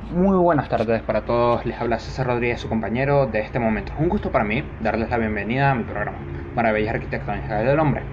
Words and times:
Muy 0.00 0.36
buenas 0.36 0.68
tardes 0.68 1.02
para 1.02 1.24
todos, 1.24 1.64
les 1.64 1.80
habla 1.80 1.98
César 1.98 2.26
Rodríguez, 2.26 2.60
su 2.60 2.68
compañero 2.68 3.26
de 3.26 3.40
este 3.40 3.58
momento. 3.58 3.92
Es 3.92 3.98
un 3.98 4.08
gusto 4.08 4.30
para 4.30 4.44
mí 4.44 4.74
darles 4.78 5.10
la 5.10 5.18
bienvenida 5.18 5.70
a 5.70 5.74
mi 5.74 5.84
programa, 5.84 6.26
Maravillas 6.54 6.94
Arquitectónicas 6.94 7.64
del 7.64 7.78
Hombre. 7.80 8.08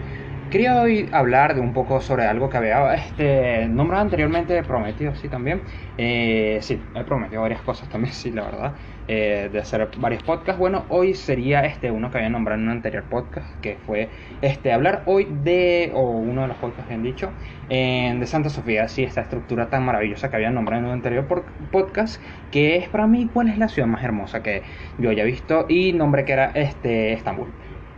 Quería 0.49 0.79
hoy 0.81 1.09
hablar 1.11 1.55
de 1.55 1.61
un 1.61 1.73
poco 1.73 1.99
sobre 2.01 2.25
algo 2.25 2.49
que 2.49 2.57
había 2.57 2.93
este, 2.95 3.67
nombrado 3.67 4.03
anteriormente, 4.03 4.63
prometido, 4.63 5.15
sí, 5.15 5.29
también. 5.29 5.65
Eh, 5.97 6.59
sí, 6.61 6.89
he 6.93 7.03
prometido 7.03 7.41
varias 7.41 7.61
cosas 7.63 7.89
también, 7.89 8.13
sí, 8.13 8.31
la 8.31 8.43
verdad, 8.45 8.75
eh, 9.07 9.49
de 9.51 9.59
hacer 9.59 9.89
varios 9.97 10.23
podcasts. 10.23 10.59
Bueno, 10.59 10.85
hoy 10.89 11.13
sería 11.13 11.61
este 11.61 11.91
uno 11.91 12.11
que 12.11 12.17
había 12.17 12.29
nombrado 12.29 12.61
en 12.61 12.67
un 12.67 12.71
anterior 12.73 13.03
podcast, 13.03 13.59
que 13.61 13.77
fue 13.85 14.09
este 14.41 14.71
hablar 14.71 15.03
hoy 15.05 15.27
de, 15.43 15.91
o 15.93 16.01
uno 16.01 16.41
de 16.41 16.47
los 16.47 16.57
podcasts 16.57 16.87
que 16.87 16.93
han 16.93 17.03
dicho, 17.03 17.31
de 17.69 18.23
Santa 18.25 18.49
Sofía, 18.49 18.87
sí, 18.87 19.03
esta 19.03 19.21
estructura 19.21 19.67
tan 19.67 19.83
maravillosa 19.83 20.29
que 20.29 20.35
había 20.35 20.51
nombrado 20.51 20.81
en 20.81 20.87
un 20.87 20.93
anterior 20.93 21.25
podcast, 21.71 22.21
que 22.51 22.77
es 22.77 22.87
para 22.89 23.07
mí 23.07 23.29
cuál 23.33 23.49
es 23.49 23.57
la 23.57 23.67
ciudad 23.67 23.87
más 23.87 24.03
hermosa 24.03 24.43
que 24.43 24.61
yo 24.99 25.09
haya 25.09 25.23
visto, 25.23 25.65
y 25.67 25.93
nombré 25.93 26.25
que 26.25 26.33
era 26.33 26.51
este 26.53 27.13
Estambul. 27.13 27.47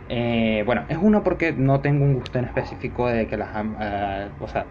Eh, 0.08 0.62
bueno, 0.64 0.84
es 0.88 0.98
uno 1.00 1.22
porque 1.24 1.52
no 1.52 1.80
tengo 1.80 2.04
un 2.04 2.14
gusto 2.14 2.38
en 2.38 2.44
específico 2.44 3.08
de 3.08 3.26
que 3.26 3.36
las... 3.36 3.48
Uh, 3.54 4.44
o 4.44 4.48
sea, 4.48 4.64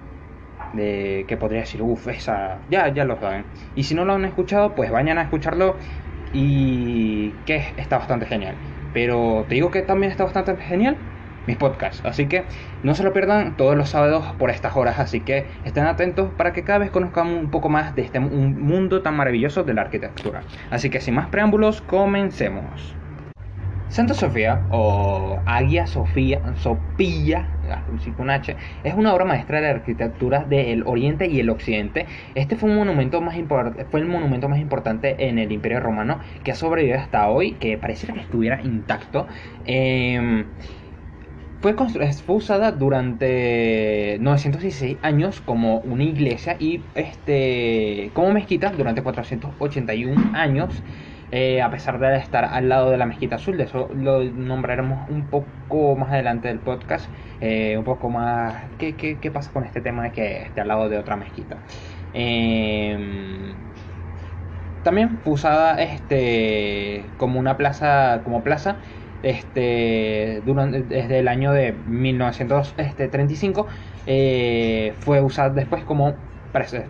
de 0.74 1.26
que 1.28 1.38
podría 1.38 1.62
decir, 1.62 1.82
uff, 1.82 2.08
esa... 2.08 2.60
Ya, 2.70 2.88
ya 2.94 3.06
lo 3.06 3.20
saben. 3.20 3.46
Y 3.76 3.84
si 3.84 3.96
no 3.96 4.06
lo 4.06 4.14
han 4.14 4.26
escuchado, 4.26 4.76
pues 4.76 4.92
vayan 4.92 5.18
a 5.18 5.24
escucharlo 5.24 5.76
y 6.36 7.32
que 7.46 7.74
está 7.78 7.98
bastante 7.98 8.26
genial. 8.26 8.56
Pero 8.94 9.46
te 9.48 9.56
digo 9.56 9.72
que 9.72 9.82
también 9.82 10.12
está 10.12 10.26
bastante 10.26 10.56
genial 10.58 10.98
mis 11.48 11.58
podcasts. 11.58 12.02
Así 12.06 12.28
que 12.28 12.44
no 12.84 12.94
se 12.94 13.04
lo 13.04 13.14
pierdan 13.14 13.56
todos 13.56 13.76
los 13.78 13.90
sábados 13.90 14.36
por 14.38 14.50
estas 14.50 14.76
horas. 14.76 15.00
Así 15.00 15.22
que 15.22 15.48
estén 15.64 15.86
atentos 15.86 16.34
para 16.36 16.54
que 16.54 16.64
cada 16.64 16.80
vez 16.80 16.92
conozcamos 16.92 17.40
un 17.40 17.52
poco 17.52 17.70
más 17.70 17.96
de 17.96 18.02
este 18.02 18.20
mundo 18.20 19.02
tan 19.02 19.16
maravilloso 19.16 19.64
de 19.64 19.74
la 19.74 19.84
arquitectura. 19.84 20.46
Así 20.70 20.90
que 20.90 21.00
sin 21.00 21.16
más 21.16 21.30
preámbulos, 21.30 21.82
comencemos. 21.82 23.00
Santa 23.90 24.14
Sofía, 24.14 24.62
o 24.72 25.40
Agia 25.46 25.88
Sofía, 25.88 26.42
Sopilla, 26.58 27.48
con 28.18 28.30
H, 28.30 28.56
es 28.84 28.94
una 28.94 29.14
obra 29.14 29.26
maestra 29.26 29.62
de 29.62 29.68
la 29.68 29.74
arquitectura 29.76 30.44
del 30.44 30.84
Oriente 30.86 31.28
y 31.28 31.40
el 31.40 31.50
Occidente. 31.50 32.06
Este 32.34 32.56
fue, 32.56 32.70
un 32.70 32.78
monumento 32.78 33.22
más 33.22 33.36
fue 33.92 34.00
el 34.00 34.06
monumento 34.06 34.50
más 34.50 34.60
importante 34.60 35.28
en 35.28 35.40
el 35.40 35.52
Imperio 35.52 35.80
Romano 35.80 36.20
que 36.44 36.52
ha 36.52 36.56
sobrevivido 36.56 37.00
hasta 37.00 37.30
hoy, 37.30 37.54
que 37.54 37.78
pareciera 37.78 38.14
que 38.14 38.22
estuviera 38.22 38.62
intacto. 38.62 39.28
Em, 39.66 40.46
fue, 41.62 41.74
fue, 41.74 42.36
usada 42.36 42.72
durante 42.72 44.18
916 44.20 44.98
años 45.02 45.42
como 45.42 45.80
una 45.80 46.04
iglesia 46.04 46.58
y 46.60 46.82
este, 46.96 48.12
como 48.14 48.32
mezquita 48.32 48.72
durante 48.72 49.02
481 49.02 50.32
años. 50.34 50.84
Eh, 51.32 51.62
a 51.62 51.72
pesar 51.72 52.00
de 52.00 52.18
estar 52.18 52.46
al 52.46 52.70
lado 52.70 52.92
de 52.92 52.98
la 52.98 53.06
mezquita 53.06 53.36
azul, 53.36 53.58
de 53.58 53.64
eso 53.64 53.90
lo 53.94 54.24
nombraremos 54.24 55.10
un 55.10 55.26
poco 55.28 55.96
más 55.96 56.12
adelante 56.12 56.48
del 56.48 56.60
podcast, 56.60 57.10
eh, 57.42 57.76
un 57.78 57.84
poco 57.84 58.10
más 58.10 58.64
¿qué, 58.78 58.96
qué, 58.96 59.18
qué, 59.20 59.32
pasa 59.32 59.52
con 59.52 59.64
este 59.66 59.82
tema 59.82 60.04
de 60.04 60.12
que 60.12 60.44
esté 60.44 60.62
al 60.62 60.68
lado 60.68 60.88
de 60.88 60.98
otra 60.98 61.16
mezquita. 61.16 61.58
Em, 62.14 63.54
también 64.84 65.20
usada 65.26 65.82
este, 65.82 67.04
como 67.18 67.40
una 67.40 67.58
plaza, 67.58 68.22
como 68.24 68.44
plaza 68.44 68.78
este, 69.24 70.42
durante, 70.46 70.84
desde 70.84 71.20
el 71.20 71.28
año 71.28 71.52
de 71.52 71.74
1935 71.88 73.68
eh, 74.06 74.94
fue 75.00 75.22
usada 75.22 75.50
después 75.50 75.84
como 75.84 76.14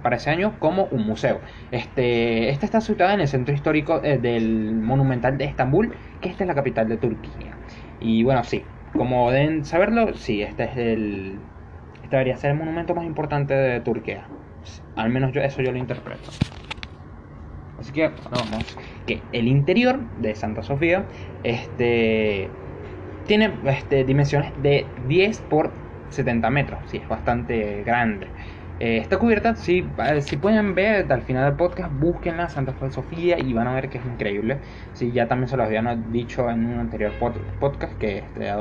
para 0.02 0.16
ese, 0.16 0.30
año 0.30 0.60
como 0.60 0.84
un 0.92 1.08
museo. 1.08 1.40
Este, 1.72 2.50
esta 2.50 2.66
está 2.68 2.82
situada 2.82 3.16
en 3.16 3.22
el 3.22 3.28
centro 3.28 3.54
histórico 3.54 4.00
eh, 4.04 4.20
del 4.20 4.76
Monumental 4.76 5.40
de 5.40 5.46
Estambul, 5.46 5.96
que 6.22 6.30
esta 6.30 6.44
es 6.44 6.48
la 6.48 6.54
capital 6.54 6.88
de 6.88 6.98
Turquía. 6.98 7.58
Y 8.00 8.24
bueno, 8.24 8.44
sí, 8.44 8.64
como 8.96 9.32
deben 9.32 9.66
saberlo, 9.66 10.14
sí, 10.14 10.44
este 10.44 10.66
es 10.66 10.78
el. 10.78 11.40
Este 12.04 12.16
debería 12.16 12.38
ser 12.38 12.52
el 12.52 12.58
monumento 12.58 12.94
más 12.94 13.06
importante 13.06 13.56
de 13.56 13.80
Turquía. 13.82 14.28
Al 14.96 15.10
menos 15.10 15.32
yo 15.32 15.42
eso 15.42 15.64
yo 15.64 15.72
lo 15.72 15.80
interpreto. 15.80 16.30
Así 17.80 17.92
que 17.92 18.12
vamos. 18.30 18.78
Que 19.08 19.22
el 19.32 19.48
interior 19.48 20.00
de 20.20 20.36
Santa 20.36 20.62
Sofía 20.62 21.06
este, 21.44 22.50
tiene 23.26 23.52
este, 23.66 24.04
dimensiones 24.04 24.52
de 24.62 24.86
10 25.08 25.42
por 25.42 25.72
70 26.10 26.50
metros. 26.52 26.80
Sí, 26.86 26.98
es 26.98 27.08
bastante 27.08 27.84
grande. 27.84 28.28
Eh, 28.78 28.98
esta 28.98 29.18
cubierta, 29.20 29.56
si, 29.56 29.96
si 30.22 30.36
pueden 30.38 30.76
ver 30.76 31.10
al 31.12 31.24
final 31.24 31.46
del 31.46 31.56
podcast, 31.56 31.92
búsquenla 31.94 32.50
Santa 32.50 32.76
Fe 32.76 32.92
Sofía 32.92 33.40
y 33.40 33.54
van 33.54 33.68
a 33.68 33.74
ver 33.74 33.90
que 33.90 34.00
es 34.00 34.06
increíble. 34.06 34.62
Sí, 34.92 35.14
ya 35.14 35.28
también 35.30 35.48
se 35.48 35.56
los 35.56 35.66
habían 35.66 36.12
dicho 36.12 36.50
en 36.50 36.66
un 36.66 36.80
anterior 36.80 37.18
podcast 37.60 37.98
que 37.98 38.18
este, 38.20 38.52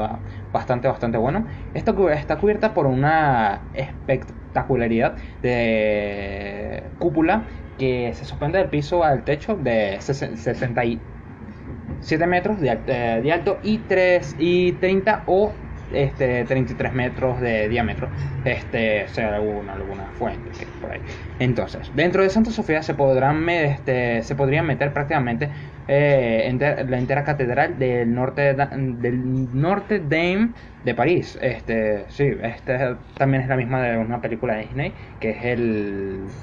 bastante, 0.53 0.87
bastante 0.89 1.19
bueno. 1.19 1.47
Esta 1.73 1.93
está 2.15 2.39
cubierta 2.39 2.75
por 2.75 2.87
una 2.87 3.69
espectacularidad 3.73 5.17
de 5.43 6.95
cúpula 6.99 7.49
que 7.77 8.15
se 8.15 8.25
suspende 8.25 8.59
del 8.59 8.71
piso 8.71 9.03
al 9.03 9.25
techo 9.25 9.57
de 9.57 10.01
67 10.01 12.27
metros 12.27 12.61
de, 12.61 12.83
eh, 12.87 13.21
de 13.23 13.33
alto 13.33 13.61
y, 13.63 13.87
3, 13.87 14.35
y 14.39 14.79
30 14.79 15.25
o 15.27 15.64
este, 15.95 16.45
33 16.45 16.93
metros 16.93 17.41
de 17.41 17.69
diámetro, 17.69 18.13
este, 18.43 19.09
según 19.09 19.69
alguna 19.71 20.13
fuente 20.13 20.51
por 20.81 20.93
ahí. 20.93 21.03
Entonces, 21.39 21.91
dentro 21.95 22.23
de 22.23 22.31
Santa 22.31 22.51
Sofía 22.51 22.83
se 22.83 22.95
podrán 22.95 23.49
este, 23.49 24.23
se 24.23 24.37
podrían 24.37 24.67
meter 24.67 24.93
prácticamente 24.93 25.53
eh, 25.87 26.57
la 26.87 26.99
entera 26.99 27.25
catedral 27.25 27.79
del 27.79 28.13
norte 28.15 28.55
de, 28.55 28.69
del 28.99 29.49
norte 29.53 30.01
Dame 30.01 30.55
de 30.83 30.95
París. 30.95 31.39
Este, 31.41 32.07
sí, 32.09 32.31
este 32.43 32.99
también 33.17 33.43
es 33.43 33.49
la 33.49 33.57
misma 33.57 33.83
de 33.83 33.99
una 33.99 34.21
película 34.21 34.55
de 34.55 34.63
Disney, 34.63 34.95
que 35.19 35.31
es 35.31 35.45
el 35.45 36.35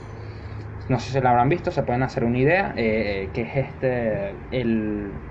no 0.88 1.00
sé 1.00 1.11
si 1.11 1.22
la 1.22 1.29
habrán 1.31 1.50
visto, 1.50 1.72
se 1.72 1.84
pueden 1.84 2.03
hacer 2.03 2.23
una 2.25 2.38
idea, 2.40 2.73
eh, 2.75 3.31
que 3.34 3.44
es 3.44 3.56
este 3.56 4.45
el 4.50 5.31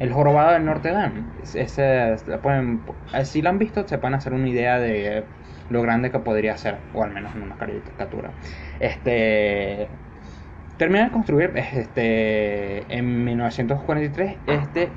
el 0.00 0.12
jorobado 0.12 0.52
del 0.52 0.64
Norte 0.64 0.90
Dame. 0.90 1.22
Ese, 1.54 2.16
pueden, 2.42 2.80
si 3.24 3.42
lo 3.42 3.50
han 3.50 3.58
visto, 3.58 3.86
se 3.86 3.98
pueden 3.98 4.14
hacer 4.14 4.32
una 4.32 4.48
idea 4.48 4.78
de 4.78 5.24
lo 5.70 5.82
grande 5.82 6.10
que 6.10 6.18
podría 6.18 6.56
ser, 6.56 6.76
o 6.92 7.02
al 7.02 7.12
menos 7.12 7.34
en 7.34 7.42
una 7.42 7.56
caricatura. 7.56 8.30
Este, 8.80 9.88
termina 10.76 11.04
de 11.04 11.10
construir 11.10 11.52
este, 11.56 12.84
en 12.94 13.24
1943, 13.24 14.36
este, 14.46 14.88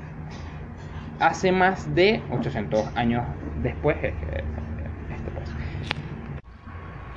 hace 1.19 1.52
más 1.52 1.94
de 1.96 2.22
800 2.31 2.96
años 2.96 3.24
después. 3.62 3.97
Este, 4.02 4.44
pues. 5.34 5.53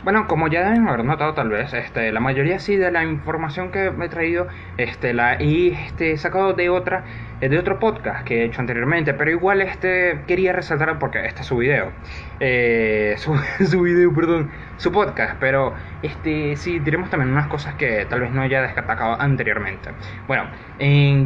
Bueno, 0.04 0.26
como 0.28 0.48
ya 0.48 0.64
deben 0.64 0.88
haber 0.88 1.04
notado 1.04 1.34
tal 1.34 1.50
vez, 1.50 1.72
este, 1.74 2.10
la 2.12 2.20
mayoría 2.20 2.58
sí 2.58 2.76
de 2.76 2.90
la 2.90 3.04
información 3.04 3.70
que 3.70 3.90
me 3.90 4.06
he 4.06 4.08
traído, 4.08 4.48
este, 4.78 5.12
la 5.12 5.34
he 5.34 5.68
este, 5.68 6.16
sacado 6.16 6.54
de 6.54 6.70
otra 6.70 7.04
de 7.48 7.58
otro 7.58 7.78
podcast 7.78 8.24
que 8.24 8.42
he 8.42 8.44
hecho 8.44 8.60
anteriormente, 8.60 9.14
pero 9.14 9.30
igual 9.30 9.62
este 9.62 10.20
quería 10.26 10.52
resaltar 10.52 10.98
porque 10.98 11.24
este 11.24 11.40
es 11.40 11.46
su 11.46 11.56
video, 11.56 11.90
eh, 12.38 13.14
su, 13.18 13.34
su, 13.66 13.82
video, 13.82 14.12
perdón, 14.12 14.50
su 14.76 14.92
podcast, 14.92 15.36
pero 15.40 15.74
este 16.02 16.56
sí 16.56 16.78
diremos 16.80 17.08
también 17.08 17.32
unas 17.32 17.46
cosas 17.46 17.74
que 17.74 18.06
tal 18.10 18.20
vez 18.20 18.32
no 18.32 18.42
haya 18.42 18.62
destacado 18.62 19.18
anteriormente. 19.20 19.90
Bueno, 20.26 20.44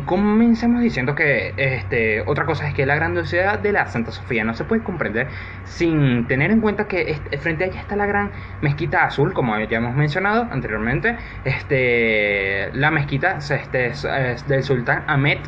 comencemos 0.07 0.83
diciendo 0.83 1.15
que 1.15 1.53
este 1.57 2.23
otra 2.27 2.45
cosa 2.45 2.69
es 2.69 2.75
que 2.75 2.87
la 2.87 2.95
grandiosidad 2.95 3.59
de 3.59 3.73
la 3.73 3.87
Santa 3.87 4.13
Sofía 4.13 4.45
no 4.45 4.55
se 4.55 4.65
puede 4.65 4.83
comprender 4.83 5.29
sin 5.65 6.27
tener 6.29 6.51
en 6.51 6.61
cuenta 6.61 6.87
que 6.87 7.17
frente 7.41 7.65
a 7.65 7.67
ella 7.69 7.81
está 7.81 7.97
la 7.97 8.07
gran 8.07 8.31
mezquita 8.61 9.05
azul, 9.05 9.33
como 9.33 9.59
ya 9.59 9.79
hemos 9.79 9.97
mencionado 9.97 10.47
anteriormente, 10.51 11.17
este 11.45 12.71
la 12.73 12.91
mezquita 12.91 13.39
este, 13.39 13.89
es 13.89 14.49
del 14.49 14.63
sultán 14.63 15.05
Ahmed 15.07 15.39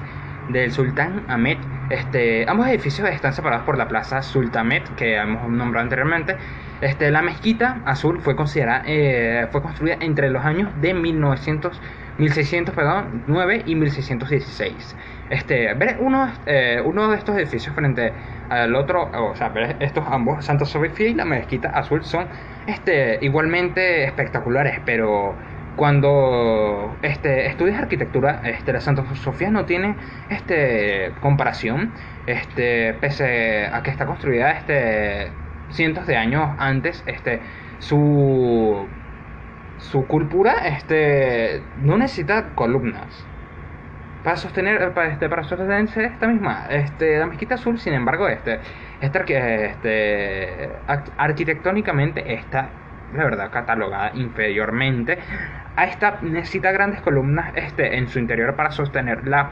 del 0.49 0.73
Sultán 0.73 1.25
Ahmed. 1.29 1.59
Este, 1.91 2.45
ambos 2.49 2.67
edificios 2.69 3.09
están 3.09 3.33
separados 3.33 3.65
por 3.65 3.79
la 3.79 3.89
plaza 3.89 4.23
Sultamet, 4.23 4.89
que 4.97 5.17
hemos 5.17 5.49
nombrado 5.49 5.85
anteriormente. 5.85 6.37
Este, 6.81 7.11
la 7.11 7.23
mezquita 7.23 7.81
azul 7.85 8.21
fue, 8.21 8.35
eh, 8.87 9.49
construida 9.51 9.97
entre 10.01 10.31
los 10.31 10.45
años 10.45 10.71
de 10.81 10.95
1900, 10.95 11.81
1600, 12.19 12.75
perdón, 12.75 13.25
9 13.27 13.63
y 13.67 13.75
1616. 13.75 14.97
Este, 15.31 15.71
eh, 15.71 16.81
uno 16.85 17.09
de 17.09 17.17
estos 17.17 17.37
edificios 17.37 17.75
frente 17.75 18.13
al 18.49 18.75
otro, 18.75 19.11
o 19.13 19.35
sea, 19.35 19.49
ver 19.49 19.77
estos 19.81 20.05
ambos, 20.09 20.45
Santa 20.45 20.65
Sofía 20.65 21.09
y 21.09 21.15
la 21.15 21.25
mezquita 21.25 21.71
azul, 21.71 22.05
son 22.05 22.27
este, 22.67 23.19
igualmente 23.23 24.05
espectaculares, 24.05 24.81
pero 24.85 25.35
cuando 25.77 26.97
este, 27.03 27.47
estudias 27.47 27.79
arquitectura, 27.79 28.41
este, 28.45 28.73
la 28.73 28.81
Santa 28.81 29.05
Sofía 29.15 29.51
no 29.51 29.67
tiene 29.67 29.95
este, 30.31 31.13
comparación, 31.21 31.93
este, 32.27 32.95
pese 32.95 33.67
a 33.67 33.83
que 33.83 33.91
está 33.91 34.07
construida 34.07 34.53
este, 34.53 35.31
cientos 35.71 36.07
de 36.07 36.17
años 36.17 36.51
antes, 36.59 37.05
este, 37.07 37.41
su, 37.79 38.87
su 39.79 40.07
cúpula 40.07 40.53
este, 40.67 41.63
no 41.83 41.99
necesita 41.99 42.55
columnas 42.55 43.27
para 44.25 44.37
sostener 44.37 44.93
para, 44.93 45.13
este, 45.13 45.29
para 45.29 45.45
sostenerse 45.45 46.05
esta 46.05 46.27
misma 46.27 46.67
este, 46.69 47.19
la 47.19 47.27
mezquita 47.27 47.55
azul 47.55 47.79
sin 47.79 47.93
embargo 47.95 48.27
este, 48.27 48.59
este 49.01 50.71
arquitectónicamente 51.17 52.35
está 52.35 52.71
la 53.15 53.23
verdad 53.25 53.51
catalogada 53.53 54.11
inferiormente 54.15 55.19
a 55.77 55.85
esta 55.85 56.19
necesita 56.23 56.73
grandes 56.73 57.01
columnas 57.03 57.53
este, 57.55 57.97
en 57.99 58.09
su 58.09 58.19
interior 58.19 58.57
para 58.57 58.71
sostener 58.71 59.27
la 59.27 59.51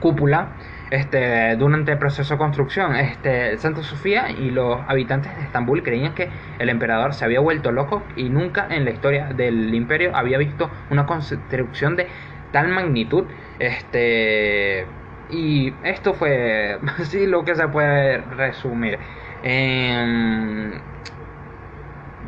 cúpula 0.00 0.48
este, 0.90 1.56
durante 1.56 1.92
el 1.92 1.98
proceso 1.98 2.34
de 2.34 2.38
construcción. 2.38 2.96
Este, 2.96 3.56
Santa 3.58 3.82
Sofía 3.82 4.30
y 4.30 4.50
los 4.50 4.80
habitantes 4.88 5.34
de 5.36 5.42
Estambul 5.42 5.82
creían 5.82 6.14
que 6.14 6.28
el 6.58 6.68
emperador 6.68 7.14
se 7.14 7.24
había 7.24 7.40
vuelto 7.40 7.72
loco 7.72 8.02
y 8.16 8.28
nunca 8.28 8.66
en 8.70 8.84
la 8.84 8.90
historia 8.90 9.26
del 9.28 9.74
imperio 9.74 10.14
había 10.16 10.38
visto 10.38 10.70
una 10.90 11.06
construcción 11.06 11.96
de 11.96 12.08
tal 12.52 12.68
magnitud. 12.68 13.24
Este, 13.58 14.86
y 15.30 15.74
esto 15.84 16.14
fue 16.14 16.78
así 16.98 17.26
lo 17.26 17.44
que 17.44 17.54
se 17.54 17.68
puede 17.68 18.18
resumir. 18.18 18.98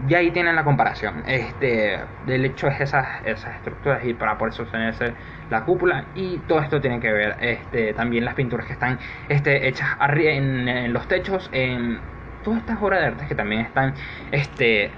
Y 0.08 0.14
ahí 0.14 0.30
tienen 0.30 0.56
la 0.56 0.64
comparación. 0.64 1.22
Este, 1.26 1.98
del 2.26 2.44
hecho 2.44 2.68
es 2.68 2.80
esas, 2.80 3.06
esas 3.24 3.54
estructuras 3.56 4.04
y 4.04 4.14
para 4.14 4.38
poder 4.38 4.54
sostenerse 4.54 5.12
la 5.50 5.64
cúpula. 5.64 6.06
Y 6.14 6.38
todo 6.48 6.60
esto 6.60 6.80
tiene 6.80 7.00
que 7.00 7.12
ver 7.12 7.36
este, 7.40 7.92
también 7.94 8.24
las 8.24 8.34
pinturas 8.34 8.66
que 8.66 8.72
están 8.72 8.98
este, 9.28 9.68
hechas 9.68 9.88
en, 10.00 10.68
en 10.68 10.92
los 10.92 11.06
techos, 11.08 11.48
en 11.52 12.00
todas 12.44 12.60
estas 12.60 12.80
obras 12.80 13.00
de 13.00 13.06
arte 13.06 13.26
que 13.26 13.34
también 13.34 13.62
están 13.62 13.94
este, 14.32 14.90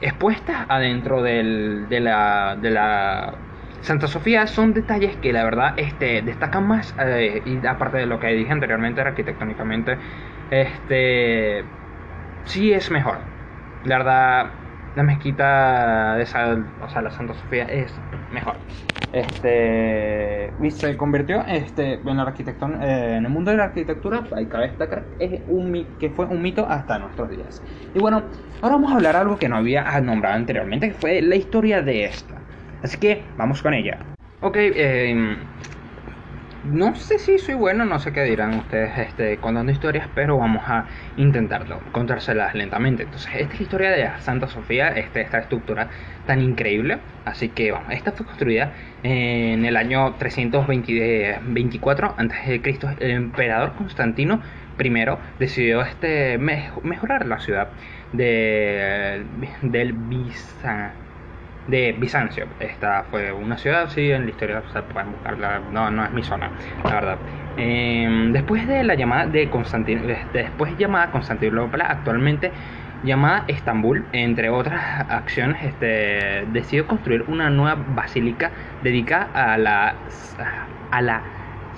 expuestas 0.00 0.66
adentro 0.68 1.22
del, 1.22 1.88
de, 1.88 2.00
la, 2.00 2.56
de 2.60 2.70
la 2.70 3.34
Santa 3.80 4.08
Sofía. 4.08 4.46
Son 4.46 4.74
detalles 4.74 5.16
que 5.16 5.32
la 5.32 5.44
verdad 5.44 5.74
este, 5.76 6.22
destacan 6.22 6.66
más 6.66 6.94
eh, 6.98 7.42
y 7.44 7.64
aparte 7.66 7.98
de 7.98 8.06
lo 8.06 8.18
que 8.18 8.28
dije 8.28 8.50
anteriormente 8.52 9.00
arquitectónicamente 9.00 9.98
este 10.50 11.64
sí 12.44 12.72
es 12.72 12.90
mejor 12.90 13.31
la 13.84 13.98
verdad 13.98 14.50
la 14.96 15.02
mezquita 15.02 16.16
de 16.16 16.22
o 16.22 16.26
sea, 16.26 17.02
la 17.02 17.10
Santa 17.10 17.34
Sofía 17.34 17.64
es 17.64 17.92
mejor. 18.32 18.56
Este, 19.12 20.50
y 20.62 20.70
se 20.70 20.96
convirtió 20.96 21.44
este, 21.46 21.94
en, 21.94 22.16
la 22.16 22.22
arquitectura, 22.22 22.78
eh, 22.82 23.16
en 23.16 23.24
el 23.24 23.30
mundo 23.30 23.50
de 23.50 23.58
la 23.58 23.64
arquitectura, 23.64 24.24
hay 24.34 24.46
que 24.46 24.56
destacar, 24.56 25.04
es 25.18 25.40
un, 25.48 25.86
que 25.98 26.08
fue 26.10 26.26
un 26.26 26.40
mito 26.40 26.66
hasta 26.66 26.98
nuestros 26.98 27.28
días. 27.30 27.62
Y 27.94 27.98
bueno, 27.98 28.22
ahora 28.62 28.76
vamos 28.76 28.92
a 28.92 28.96
hablar 28.96 29.16
algo 29.16 29.36
que 29.36 29.48
no 29.48 29.56
había 29.56 30.00
nombrado 30.00 30.36
anteriormente, 30.36 30.88
que 30.88 30.94
fue 30.94 31.20
la 31.20 31.36
historia 31.36 31.82
de 31.82 32.04
esta. 32.04 32.36
Así 32.82 32.98
que 32.98 33.22
vamos 33.36 33.62
con 33.62 33.74
ella. 33.74 33.98
Ok, 34.40 34.56
eh, 34.56 35.36
no 36.64 36.94
sé 36.94 37.18
si 37.18 37.38
soy 37.38 37.54
bueno, 37.54 37.84
no 37.84 37.98
sé 37.98 38.12
qué 38.12 38.22
dirán 38.22 38.54
ustedes 38.54 38.96
este, 38.96 39.36
contando 39.38 39.72
historias, 39.72 40.08
pero 40.14 40.38
vamos 40.38 40.62
a 40.66 40.86
intentarlo, 41.16 41.80
contárselas 41.92 42.54
lentamente. 42.54 43.02
Entonces, 43.02 43.30
esta 43.34 43.54
es 43.54 43.60
la 43.60 43.64
historia 43.64 43.90
de 43.90 44.08
Santa 44.20 44.46
Sofía, 44.48 44.88
este, 44.90 45.22
esta 45.22 45.38
estructura 45.38 45.88
tan 46.26 46.40
increíble. 46.40 46.98
Así 47.24 47.48
que 47.48 47.72
vamos, 47.72 47.92
esta 47.92 48.12
fue 48.12 48.26
construida 48.26 48.72
en 49.02 49.64
el 49.64 49.76
año 49.76 50.14
324 50.18 52.14
a.C. 52.16 52.62
El 53.00 53.10
emperador 53.10 53.74
Constantino 53.74 54.40
I 54.78 55.04
decidió 55.38 55.82
este, 55.82 56.38
mejorar 56.38 57.26
la 57.26 57.40
ciudad 57.40 57.68
de, 58.12 59.24
del 59.62 59.92
Bizancio 59.92 61.02
de 61.66 61.92
Bizancio. 61.92 62.46
Esta 62.60 63.04
fue 63.10 63.32
una 63.32 63.56
ciudad, 63.56 63.88
sí, 63.88 64.10
en 64.10 64.24
la 64.24 64.30
historia 64.30 64.62
pueden 64.92 65.12
buscarla, 65.12 65.60
no, 65.70 65.90
no 65.90 66.04
es 66.04 66.12
mi 66.12 66.22
zona, 66.22 66.50
la 66.84 66.94
verdad. 66.94 67.18
Em, 67.56 68.32
después 68.32 68.66
de 68.66 68.82
la 68.82 68.94
llamada 68.94 69.26
de 69.26 69.48
Constantinopla, 69.50 70.26
después 70.32 70.76
llamada 70.78 71.10
Constantinopla, 71.10 71.84
actualmente 71.86 72.50
llamada 73.04 73.44
Estambul, 73.48 74.06
entre 74.12 74.48
otras 74.48 74.80
acciones, 75.10 75.62
este, 75.62 76.44
decidió 76.52 76.86
construir 76.86 77.24
una 77.28 77.50
nueva 77.50 77.82
basílica 77.94 78.50
dedicada 78.82 79.28
a 79.34 79.58
la, 79.58 79.94
a 80.90 81.02
la 81.02 81.22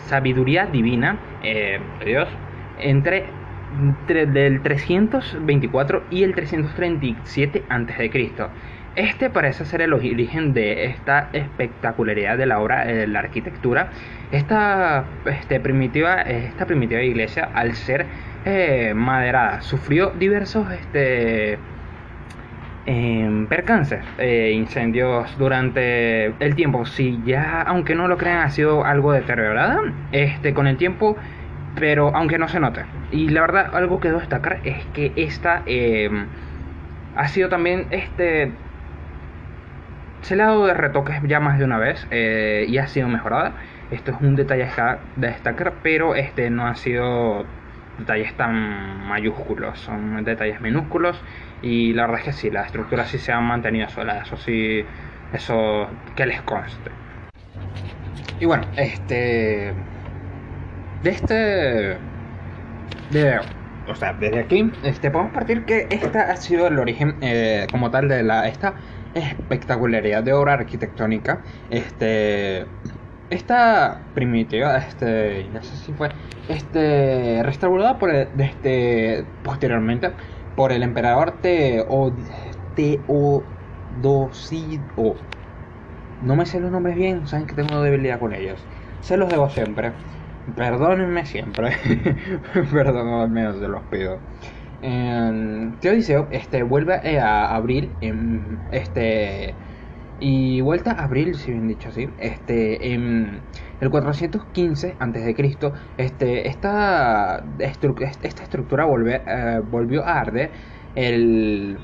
sabiduría 0.07 0.67
divina 0.67 1.17
eh, 1.43 1.81
Dios 2.05 2.29
entre, 2.79 3.25
entre 3.81 4.27
del 4.27 4.63
324 4.63 6.05
y 6.11 6.23
el 6.23 6.35
337 6.35 7.65
a.C. 7.69 8.11
Este 8.97 9.29
parece 9.29 9.65
ser 9.65 9.83
el 9.83 9.93
origen 9.93 10.55
de 10.55 10.85
esta 10.85 11.29
espectacularidad 11.33 12.39
de 12.39 12.47
la 12.47 12.61
obra, 12.61 12.85
de 12.85 13.09
la 13.09 13.19
arquitectura. 13.19 13.89
Esta, 14.31 15.05
este, 15.27 15.59
primitiva, 15.59 16.23
esta 16.23 16.65
primitiva 16.67 17.03
iglesia, 17.03 17.51
al 17.55 17.75
ser 17.75 18.07
eh, 18.45 18.93
maderada, 18.95 19.63
sufrió 19.63 20.11
diversos 20.11 20.71
este, 20.71 21.59
em, 22.87 23.49
percances, 23.49 24.05
eh, 24.19 24.53
incendios 24.55 25.37
durante 25.39 26.27
el 26.27 26.55
tiempo. 26.55 26.87
Si 26.87 27.21
ya, 27.27 27.63
aunque 27.63 27.97
no 27.97 28.07
lo 28.07 28.17
crean, 28.17 28.43
ha 28.43 28.51
sido 28.51 28.85
algo 28.85 29.11
deteriorada 29.13 29.81
este, 30.13 30.55
con 30.55 30.69
el 30.69 30.77
tiempo, 30.77 31.17
pero 31.75 32.15
aunque 32.15 32.39
no 32.39 32.47
se 32.47 32.61
note. 32.61 32.85
Y 33.11 33.31
la 33.31 33.41
verdad, 33.41 33.75
algo 33.75 33.99
que 33.99 34.09
debo 34.09 34.21
destacar 34.21 34.61
es 34.63 34.85
que 34.95 35.13
esta 35.17 35.63
em, 35.67 36.27
ha 37.17 37.27
sido 37.27 37.49
también 37.49 37.87
este 37.91 38.53
se 40.25 40.37
le 40.37 40.45
de 40.45 40.75
retoques 40.75 41.21
ya 41.25 41.39
más 41.39 41.59
de 41.59 41.67
una 41.67 41.79
vez 41.79 42.07
eh, 42.11 42.65
y 42.67 42.79
ha 42.79 42.87
sido 42.87 43.09
mejorada. 43.09 43.53
Esto 43.91 44.13
es 44.13 44.21
un 44.21 44.37
detalle 44.37 44.67
de 45.17 45.27
destacar, 45.27 45.75
pero 45.83 46.15
este 46.15 46.49
no 46.49 46.67
han 46.67 46.77
sido 46.77 47.45
detalles 47.99 48.35
tan 48.35 49.07
mayúsculos, 49.07 49.79
son 49.79 50.25
detalles 50.25 50.61
minúsculos 50.61 51.21
y 51.63 51.93
la 51.93 52.07
verdad 52.07 52.21
es 52.21 52.25
que 52.25 52.33
sí, 52.33 52.51
la 52.51 52.63
estructura 52.63 53.05
sí 53.05 53.19
se 53.19 53.33
ha 53.33 53.41
mantenido 53.41 53.89
sola, 53.89 54.23
eso 54.23 54.37
sí, 54.37 54.85
eso 55.33 55.89
que 56.17 56.27
les 56.27 56.41
conste. 56.43 56.91
Y 58.41 58.47
bueno, 58.47 58.65
este 58.77 59.75
de 61.03 61.11
este 61.11 61.99
de 63.11 63.41
o 63.87 63.95
sea, 63.95 64.15
desde 64.15 64.41
aquí 64.41 64.73
este 64.83 65.11
podemos 65.11 65.35
partir 65.35 65.67
que 65.67 65.87
esta 65.91 66.33
ha 66.33 66.37
sido 66.37 66.67
el 66.67 66.79
origen 66.79 67.17
eh, 67.21 67.67
como 67.71 67.91
tal 67.91 68.09
de 68.09 68.23
la 68.23 68.49
esta 68.49 68.75
espectacularidad 69.15 70.23
de 70.23 70.33
obra 70.33 70.55
arquitectónica. 70.55 71.43
Este, 71.71 72.67
esta 73.31 74.11
primitiva, 74.15 74.77
este, 74.79 75.49
no 75.53 75.63
sé 75.63 75.77
si 75.77 75.93
fue, 75.93 76.11
este, 76.49 77.43
restaurada 77.43 77.99
por 77.99 78.11
este, 78.11 79.25
posteriormente 79.43 80.13
por 80.55 80.73
el 80.73 80.83
emperador 80.83 81.41
Teodosido. 81.41 83.37
No 86.21 86.37
me 86.37 86.47
sé 86.47 86.61
los 86.61 86.71
nombres 86.71 86.97
bien, 86.97 87.27
saben 87.27 87.47
que 87.47 87.55
tengo 87.55 87.83
debilidad 87.83 88.19
con 88.19 88.35
ellos. 88.35 88.69
Se 89.01 89.17
los 89.17 89.31
debo 89.31 89.51
siempre. 89.51 89.93
Perdónenme 90.57 91.27
siempre. 91.27 91.77
Perdón, 92.73 93.09
al 93.09 93.31
menos 93.31 93.59
se 93.59 93.69
los 93.69 93.83
pido. 93.85 94.19
Teodiseo 95.81 96.29
este, 96.31 96.63
vuelve 96.63 97.01
eh, 97.05 97.19
a 97.19 97.55
abrir 97.55 97.91
este 98.71 99.55
y 100.21 100.61
vuelta 100.61 100.93
a 100.93 101.05
abrir, 101.05 101.35
si 101.37 101.53
bien 101.53 101.69
dicho 101.69 101.89
así, 101.89 102.09
este, 102.19 102.93
en 102.93 103.41
el 103.81 103.91
415 103.91 104.97
a.C., 104.99 105.71
este, 105.99 106.49
esta, 106.49 107.45
esta 107.59 108.43
estructura 108.43 108.87
eh, 108.87 109.61
volvió 109.71 110.05
a 110.05 110.21
arder 110.21 110.51
el 110.95 111.79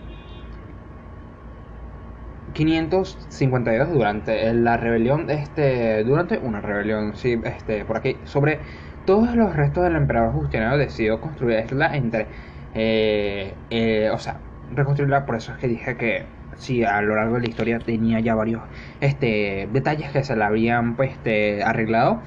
552 2.53 3.93
durante 3.93 4.53
la 4.55 4.77
rebelión, 4.77 5.29
este, 5.31 6.05
durante 6.05 6.39
una 6.39 6.61
rebelión, 6.61 7.17
sí, 7.17 7.41
este, 7.45 7.85
por 7.85 7.97
aquí, 7.97 8.17
sobre 8.25 8.61
todos 9.07 9.35
los 9.35 9.57
restos 9.57 9.85
del 9.85 9.97
emperador 9.97 10.33
Justiniano 10.33 10.77
decidió 10.77 11.21
construirla 11.21 11.97
entre 11.97 12.27
eh, 12.75 13.55
eh, 13.71 14.11
o 14.11 14.19
sea, 14.19 14.41
reconstruirla, 14.69 15.27
por 15.27 15.37
eso 15.37 15.53
es 15.53 15.59
que 15.59 15.69
dije 15.69 15.97
que 15.97 16.27
sí, 16.57 16.85
a 16.85 17.01
lo 17.03 17.17
largo 17.17 17.35
de 17.37 17.41
la 17.43 17.49
historia 17.49 17.79
tenía 17.79 18.21
ya 18.21 18.35
varios 18.35 18.63
este, 19.01 19.69
detalles 19.73 20.11
que 20.13 20.25
se 20.25 20.37
le 20.37 20.45
habrían 20.45 20.97
pues, 20.97 21.13
este, 21.13 21.63
arreglado 21.63 22.23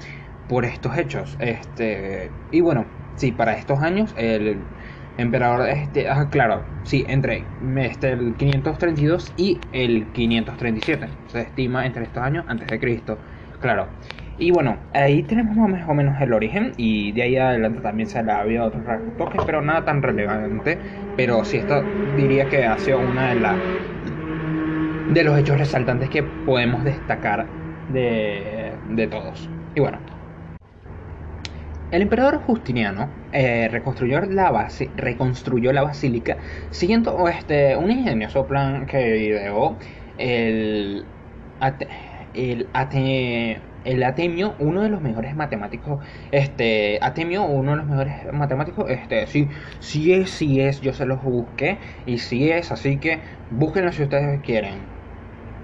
por 0.46 0.64
estos 0.64 0.96
hechos. 0.98 1.36
Este, 1.40 2.30
y 2.50 2.60
bueno, 2.60 2.86
sí, 3.16 3.32
para 3.32 3.54
estos 3.54 3.80
años 3.80 4.12
el 4.16 4.68
emperador, 5.16 5.68
este, 5.68 6.08
ah, 6.08 6.28
claro, 6.30 6.64
sí, 6.82 7.04
entre 7.08 7.46
este, 7.78 8.10
el 8.12 8.36
532 8.36 9.32
y 9.36 9.68
el 9.72 10.12
537. 10.12 11.08
Se 11.26 11.40
estima 11.40 11.86
entre 11.86 12.04
estos 12.04 12.22
años 12.22 12.44
antes 12.48 12.68
de 12.68 12.78
Cristo. 12.78 13.20
Claro, 13.60 13.94
y 14.36 14.50
bueno, 14.50 14.88
ahí 14.92 15.22
tenemos 15.24 15.56
más 15.56 15.88
o 15.88 15.94
menos 15.94 16.20
el 16.20 16.32
origen 16.32 16.72
y 16.76 17.12
de 17.12 17.22
ahí 17.22 17.36
adelante 17.36 17.80
también 17.80 18.08
se 18.08 18.22
le 18.22 18.32
había 18.32 18.64
otros 18.64 18.84
toques, 19.16 19.42
pero 19.46 19.62
nada 19.62 19.84
tan 19.84 20.02
relevante. 20.02 20.82
Pero 21.14 21.44
sí, 21.44 21.58
esto 21.58 21.96
diría 22.02 22.48
que 22.48 22.64
ha 22.66 22.78
sido 22.78 23.00
una 23.00 23.28
de 23.30 23.36
de 25.06 25.24
los 25.24 25.38
hechos 25.38 25.58
resaltantes 25.58 26.10
que 26.10 26.22
podemos 26.22 26.84
destacar 26.84 27.54
de, 27.86 28.80
de 28.84 29.06
todos. 29.08 29.50
Y 29.74 29.80
bueno, 29.80 30.04
el 31.90 32.02
emperador 32.02 32.38
Justiniano 32.38 33.20
eh, 33.30 33.68
reconstruyó, 33.70 34.20
la 34.22 34.50
base, 34.50 34.92
reconstruyó 34.96 35.72
la 35.72 35.82
basílica 35.82 36.38
siguiendo 36.70 37.28
este, 37.28 37.76
un 37.76 37.90
ingenioso 37.90 38.46
plan 38.46 38.86
que 38.86 39.18
ideó 39.18 39.78
el, 40.16 41.12
el, 41.60 42.70
el 42.72 43.73
Atemio, 44.04 44.56
uno 44.58 44.82
de 44.82 44.88
los 44.88 45.00
mejores 45.02 45.34
matemáticos, 45.36 46.04
este, 46.30 46.98
Atemio, 47.02 47.44
uno 47.44 47.72
de 47.72 47.76
los 47.78 47.86
mejores 47.86 48.32
matemáticos, 48.32 48.90
este, 48.90 49.26
sí, 49.26 49.48
sí 49.80 50.12
es, 50.12 50.30
sí 50.30 50.60
es, 50.60 50.80
yo 50.80 50.92
se 50.94 51.06
los 51.06 51.22
busqué 51.22 51.80
y 52.06 52.18
sí 52.18 52.50
es, 52.50 52.72
así 52.72 52.98
que 53.00 53.22
búsquenlo 53.48 53.92
si 53.92 54.02
ustedes 54.04 54.40
quieren, 54.42 54.94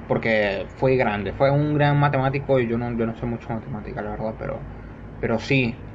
porque 0.06 0.68
fue 0.76 0.96
grande, 0.96 1.32
fue 1.34 1.50
un 1.50 1.74
gran 1.74 1.98
matemático 1.98 2.60
y 2.60 2.68
yo 2.68 2.78
no, 2.78 2.96
yo 2.96 3.06
no 3.06 3.16
sé 3.16 3.26
mucho 3.26 3.52
matemática, 3.52 4.02
la 4.02 4.10
verdad, 4.12 4.36
pero, 4.38 4.70
pero 5.18 5.38
sí, 5.38 5.86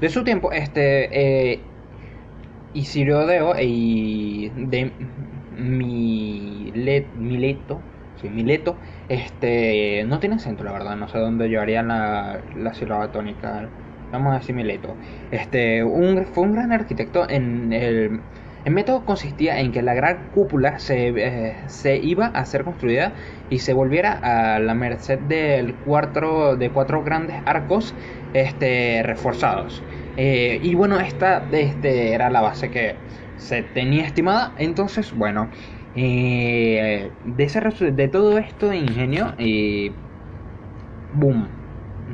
de 0.00 0.08
su 0.10 0.24
tiempo, 0.24 0.52
este 0.52 1.52
eh, 1.52 1.74
Isirodeo 2.72 3.54
y 3.60 4.50
de 4.50 4.96
Mileto, 7.14 7.90
sí, 8.14 8.28
Mileto, 8.30 8.80
este 9.08 10.04
no 10.04 10.18
tiene 10.18 10.36
acento, 10.36 10.64
la 10.64 10.72
verdad, 10.72 10.96
no 10.96 11.08
sé 11.08 11.18
dónde 11.18 11.48
llevarían 11.48 11.88
la, 11.88 12.40
la 12.56 12.74
sílaba 12.74 13.10
tónica. 13.12 13.68
Vamos 14.12 14.34
a 14.34 14.38
decir. 14.38 14.56
Este, 15.30 15.84
un, 15.84 16.24
fue 16.26 16.44
un 16.44 16.52
gran 16.52 16.72
arquitecto 16.72 17.28
en 17.28 17.72
el 17.72 18.20
el 18.64 18.74
método 18.74 19.04
consistía 19.04 19.60
en 19.60 19.72
que 19.72 19.82
la 19.82 19.94
gran 19.94 20.30
cúpula 20.34 20.78
se, 20.78 21.08
eh, 21.08 21.56
se, 21.68 21.96
iba 21.96 22.26
a 22.26 22.44
ser 22.44 22.64
construida 22.64 23.12
y 23.50 23.60
se 23.60 23.72
volviera 23.72 24.12
a 24.12 24.58
la 24.58 24.74
merced 24.74 25.18
del 25.20 25.74
cuatro, 25.74 26.56
de 26.56 26.68
cuatro 26.68 27.02
grandes 27.02 27.36
arcos 27.46 27.94
este, 28.34 29.02
reforzados. 29.04 29.82
Eh, 30.16 30.58
y 30.62 30.74
bueno, 30.74 30.98
esta 30.98 31.46
este, 31.52 32.12
era 32.12 32.30
la 32.30 32.40
base 32.40 32.70
que 32.70 32.96
se 33.36 33.62
tenía 33.62 34.04
estimada. 34.04 34.52
Entonces, 34.58 35.14
bueno, 35.14 35.48
eh, 35.94 37.10
de, 37.24 37.44
ese, 37.44 37.60
de 37.60 38.08
todo 38.08 38.38
esto 38.38 38.68
de 38.68 38.78
ingenio, 38.78 39.34
y 39.38 39.92
boom, 41.14 41.48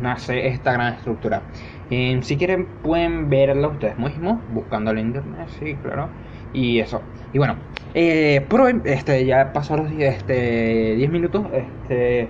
nace 0.00 0.48
esta 0.48 0.72
gran 0.72 0.94
estructura. 0.94 1.42
si 1.88 2.36
quieren 2.36 2.66
pueden 2.82 3.30
verla 3.30 3.68
ustedes 3.68 3.98
mismos, 3.98 4.38
buscando 4.52 4.90
en 4.92 4.98
internet, 4.98 5.48
sí, 5.58 5.74
claro. 5.82 6.08
Y 6.52 6.78
eso. 6.78 7.02
Y 7.32 7.38
bueno, 7.38 7.56
eh, 7.94 8.46
este, 8.84 9.26
ya 9.26 9.52
pasó 9.52 9.76
los 9.76 9.90
este, 9.92 10.94
10 10.96 11.10
minutos. 11.10 11.46
Este, 11.52 12.28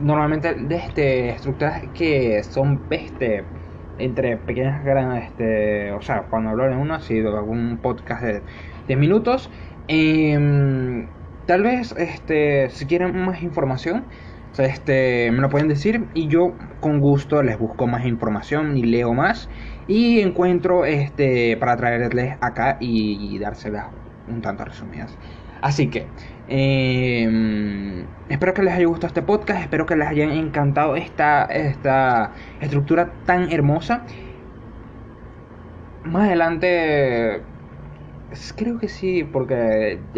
normalmente 0.00 0.54
de 0.54 0.76
este, 0.76 1.30
estructuras 1.30 1.82
que 1.94 2.42
son 2.42 2.80
este, 2.90 3.44
entre 3.98 4.36
pequeñas 4.36 4.84
grandes, 4.84 5.24
este, 5.24 5.92
o 5.92 6.02
sea, 6.02 6.22
cuando 6.24 6.50
hablo 6.50 6.70
en 6.70 6.76
uno 6.76 6.94
ha 6.94 7.00
sido 7.00 7.36
algún 7.36 7.78
podcast 7.78 8.22
de 8.22 8.42
10 8.88 8.98
minutos. 8.98 9.50
Em, 9.88 11.06
tal 11.46 11.62
vez, 11.62 11.94
este, 11.96 12.70
si 12.70 12.86
quieren 12.86 13.24
más 13.24 13.42
información, 13.42 14.04
este, 14.58 15.30
me 15.32 15.40
lo 15.40 15.50
pueden 15.50 15.68
decir 15.68 16.06
y 16.14 16.28
yo 16.28 16.54
con 16.80 17.00
gusto 17.00 17.42
les 17.42 17.58
busco 17.58 17.86
más 17.86 18.06
información 18.06 18.76
y 18.76 18.84
leo 18.84 19.12
más 19.12 19.50
y 19.86 20.20
encuentro 20.20 20.86
este 20.86 21.56
para 21.58 21.76
traerles 21.76 22.38
acá 22.40 22.78
y, 22.80 23.38
dárselas 23.38 23.86
un 24.28 24.40
tanto 24.42 24.64
resumidas. 24.64 25.16
Así 25.60 25.88
que 25.88 26.06
em, 26.48 28.06
espero 28.28 28.54
que 28.54 28.62
les 28.62 28.74
haya 28.74 28.86
gustado 28.86 29.08
este 29.08 29.22
podcast, 29.22 29.60
espero 29.60 29.86
que 29.86 29.96
les 29.96 30.08
haya 30.08 30.24
encantado 30.24 30.96
esta, 30.96 31.44
esta 31.44 32.32
estructura 32.60 33.12
tan 33.26 33.50
hermosa. 33.52 34.04
Más 36.04 36.28
adelante 36.28 37.42
creo 38.56 38.78
que 38.78 38.88
sí, 38.88 39.24
porque 39.24 40.08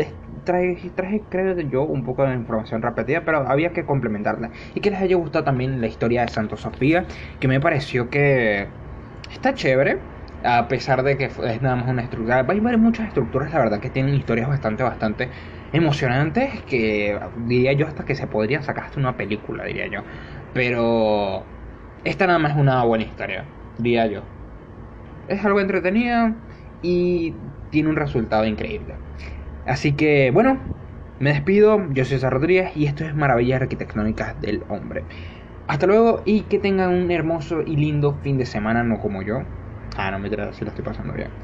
traje, 0.44 0.90
traje, 0.90 1.28
creo 1.28 1.58
yo, 1.60 1.84
un 1.84 2.04
poco 2.04 2.24
de 2.24 2.34
información 2.34 2.82
repetida, 2.82 3.24
pero 3.24 3.38
había 3.48 3.72
que 3.72 3.84
complementarla. 3.84 4.50
Y 4.74 4.80
que 4.80 4.90
les 4.90 5.00
haya 5.00 5.16
gustado 5.16 5.44
también 5.44 5.80
la 5.80 5.86
historia 5.88 6.22
de 6.22 6.28
Santo 6.28 6.56
Sofía, 6.56 7.06
que 7.38 7.48
me 7.48 7.60
pareció 7.60 8.08
que 8.10 8.72
está 9.30 9.54
chévere, 9.54 10.08
a 10.42 10.68
pesar 10.68 11.02
de 11.02 11.16
que 11.18 11.24
es 11.26 11.62
nada 11.62 11.76
más 11.76 11.88
una 11.88 12.02
estructura. 12.02 12.46
Hay 12.48 12.60
muchas 12.78 13.08
estructuras, 13.08 13.52
la 13.52 13.58
verdad, 13.58 13.80
que 13.80 13.90
tienen 13.90 14.14
historias 14.14 14.48
bastante, 14.48 14.82
bastante 14.82 15.30
emocionantes, 15.72 16.62
que 16.64 17.18
diría 17.36 17.72
yo 17.74 17.86
hasta 17.86 18.04
que 18.04 18.14
se 18.14 18.26
podrían 18.26 18.62
sacar 18.62 18.84
hasta 18.84 19.00
una 19.00 19.16
película, 19.16 19.64
diría 19.64 19.86
yo. 19.88 20.04
Pero 20.52 21.54
esta 22.04 22.26
nada 22.26 22.38
más 22.38 22.52
es 22.52 22.58
una 22.58 22.84
buena 22.84 23.04
historia, 23.04 23.54
diría 23.76 24.06
yo. 24.06 24.30
Es 25.26 25.44
algo 25.44 25.60
entretenido 25.60 26.36
y 26.80 27.42
tiene 27.70 27.88
un 27.90 27.96
resultado 27.96 28.44
increíble. 28.46 29.00
Así 29.64 29.96
que, 29.96 30.30
bueno, 30.32 30.72
me 31.18 31.32
despido. 31.32 31.78
Yo 31.92 32.04
soy 32.04 32.16
César 32.16 32.32
Rodríguez 32.32 32.72
y 32.76 32.86
esto 32.86 33.04
es 33.04 33.14
Maravillas 33.14 33.62
Arquitectónicas 33.62 34.40
del 34.40 34.64
Hombre. 34.68 35.08
Hasta 35.66 35.86
luego 35.86 36.22
y 36.26 36.48
que 36.48 36.58
tengan 36.58 36.90
un 36.94 37.10
hermoso 37.10 37.62
y 37.62 37.76
lindo 37.76 38.20
fin 38.22 38.38
de 38.38 38.46
semana, 38.46 38.84
no 38.84 38.98
como 39.00 39.22
yo. 39.22 39.40
Ah, 39.96 40.10
no 40.10 40.18
me 40.18 40.28
si 40.52 40.64
lo 40.64 40.70
estoy 40.70 40.84
pasando 40.84 41.14
bien. 41.14 41.36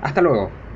Hasta 0.00 0.22
luego. 0.22 0.69